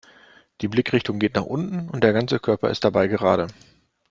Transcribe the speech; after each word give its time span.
Die 0.61 0.67
Blickrichtung 0.67 1.19
geht 1.19 1.35
nach 1.35 1.45
unten 1.45 1.87
und 1.87 2.03
der 2.03 2.11
ganze 2.11 2.39
Körper 2.39 2.71
ist 2.71 2.83
dabei 2.83 3.05
gerade. 3.07 3.47